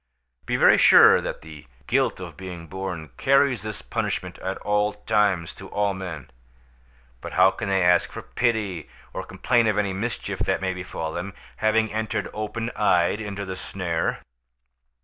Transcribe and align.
Be 0.47 0.57
very 0.57 0.79
sure 0.79 1.21
that 1.21 1.41
the 1.41 1.67
guilt 1.85 2.19
of 2.19 2.35
being 2.35 2.65
born 2.65 3.11
carries 3.17 3.61
this 3.61 3.83
punishment 3.83 4.39
at 4.39 4.57
times 5.05 5.53
to 5.53 5.67
all 5.67 5.93
men; 5.93 6.31
but 7.21 7.33
how 7.33 7.51
can 7.51 7.69
they 7.69 7.83
ask 7.83 8.11
for 8.11 8.23
pity, 8.23 8.89
or 9.13 9.21
complain 9.23 9.67
of 9.67 9.77
any 9.77 9.93
mischief 9.93 10.39
that 10.39 10.59
may 10.59 10.73
befall 10.73 11.13
them, 11.13 11.35
having 11.57 11.93
entered 11.93 12.27
open 12.33 12.71
eyed 12.71 13.21
into 13.21 13.45
the 13.45 13.55
snare? 13.55 14.23